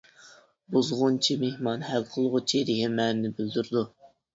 بۇزغۇنچى 0.75 1.37
مېھمان 1.43 1.87
«ھەل 1.91 2.11
قىلغۇچى» 2.17 2.67
دېگەن 2.75 3.01
مەنىنى 3.01 3.37
بىلدۈرىدۇ. 3.41 3.91